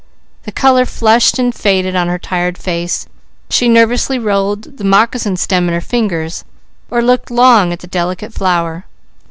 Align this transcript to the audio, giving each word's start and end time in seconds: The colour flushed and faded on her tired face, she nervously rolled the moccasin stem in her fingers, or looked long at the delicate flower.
The 0.45 0.51
colour 0.51 0.87
flushed 0.87 1.37
and 1.37 1.53
faded 1.53 1.95
on 1.95 2.07
her 2.07 2.17
tired 2.17 2.57
face, 2.57 3.05
she 3.51 3.69
nervously 3.69 4.17
rolled 4.17 4.77
the 4.79 4.83
moccasin 4.83 5.37
stem 5.37 5.67
in 5.67 5.75
her 5.75 5.79
fingers, 5.79 6.43
or 6.89 7.03
looked 7.03 7.29
long 7.29 7.71
at 7.71 7.81
the 7.81 7.85
delicate 7.85 8.33
flower. 8.33 8.85